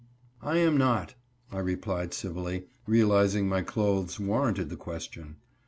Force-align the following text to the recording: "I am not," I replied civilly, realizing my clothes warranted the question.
"I 0.41 0.57
am 0.57 0.77
not," 0.77 1.13
I 1.51 1.59
replied 1.59 2.15
civilly, 2.15 2.65
realizing 2.87 3.47
my 3.47 3.61
clothes 3.61 4.19
warranted 4.19 4.69
the 4.69 4.75
question. 4.75 5.35